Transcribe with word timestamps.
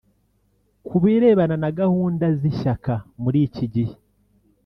Ku 0.85 0.95
birebana 1.03 1.55
na 1.63 1.69
gahunda 1.79 2.25
z’ishyaka 2.39 2.93
muri 3.21 3.39
iki 3.47 3.65
gihe 3.73 3.95